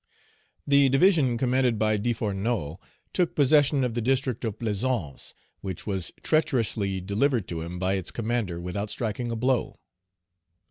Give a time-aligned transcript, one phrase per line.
[0.65, 2.77] The division commanded by Desfourneaux
[3.13, 8.09] took possession of the district of Plaisance, which was treacherously delivered to him by its
[8.09, 9.79] commander without striking a blow.